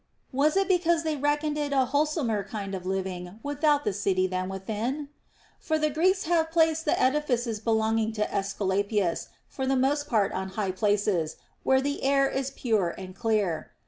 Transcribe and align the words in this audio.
Was 0.31 0.57
it 0.57 0.67
because 0.67 1.03
they 1.03 1.15
reckoned 1.15 1.59
it 1.59 1.71
a 1.73 1.85
wholesomer 1.85 2.43
kind 2.43 2.73
of 2.73 2.87
living 2.87 3.39
without 3.43 3.83
the 3.83 3.93
city 3.93 4.25
than 4.25 4.49
within 4.49 5.09
\ 5.35 5.59
For 5.59 5.77
the 5.77 5.91
Greeks 5.91 6.23
have 6.23 6.49
placed 6.49 6.85
the 6.85 6.99
edifices 6.99 7.59
belonging 7.59 8.11
to 8.13 8.25
Aesculapius 8.33 9.27
for 9.47 9.67
the 9.67 9.75
most 9.75 10.07
part 10.07 10.31
on 10.31 10.49
high 10.57 10.71
places, 10.71 11.35
where 11.61 11.81
the 11.81 12.01
air 12.01 12.27
is 12.27 12.49
pure 12.49 12.89
and 12.97 13.13
clear. 13.15 13.73